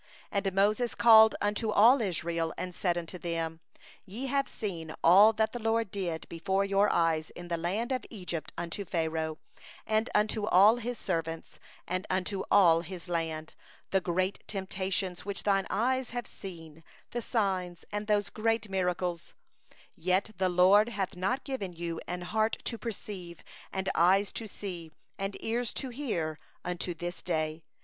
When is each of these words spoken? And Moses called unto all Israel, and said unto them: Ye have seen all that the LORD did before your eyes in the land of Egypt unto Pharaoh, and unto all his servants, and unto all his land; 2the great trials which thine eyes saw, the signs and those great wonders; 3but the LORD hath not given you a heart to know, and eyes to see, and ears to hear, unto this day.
And 0.31 0.51
Moses 0.55 0.95
called 0.95 1.35
unto 1.41 1.69
all 1.69 2.01
Israel, 2.01 2.55
and 2.57 2.73
said 2.73 2.97
unto 2.97 3.19
them: 3.19 3.59
Ye 4.03 4.25
have 4.25 4.47
seen 4.47 4.95
all 5.03 5.31
that 5.33 5.51
the 5.51 5.59
LORD 5.61 5.91
did 5.91 6.27
before 6.27 6.65
your 6.65 6.91
eyes 6.91 7.29
in 7.29 7.49
the 7.49 7.57
land 7.57 7.91
of 7.91 8.05
Egypt 8.09 8.51
unto 8.57 8.83
Pharaoh, 8.83 9.37
and 9.85 10.09
unto 10.15 10.47
all 10.47 10.77
his 10.77 10.97
servants, 10.97 11.59
and 11.87 12.07
unto 12.09 12.41
all 12.49 12.81
his 12.81 13.09
land; 13.09 13.53
2the 13.91 14.01
great 14.01 14.39
trials 14.47 15.23
which 15.23 15.43
thine 15.43 15.67
eyes 15.69 16.07
saw, 16.25 16.69
the 17.11 17.21
signs 17.21 17.85
and 17.91 18.07
those 18.07 18.31
great 18.31 18.67
wonders; 18.71 19.35
3but 19.99 20.35
the 20.39 20.49
LORD 20.49 20.89
hath 20.89 21.15
not 21.15 21.43
given 21.43 21.73
you 21.73 22.01
a 22.07 22.25
heart 22.25 22.57
to 22.65 22.79
know, 22.83 23.35
and 23.71 23.87
eyes 23.93 24.31
to 24.31 24.47
see, 24.47 24.89
and 25.19 25.37
ears 25.43 25.71
to 25.75 25.89
hear, 25.89 26.39
unto 26.65 26.95
this 26.95 27.21
day. 27.21 27.61